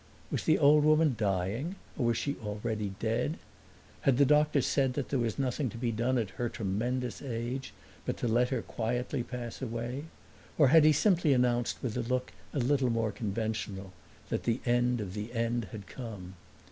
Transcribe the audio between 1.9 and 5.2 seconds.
or was she already dead? Had the doctor said that there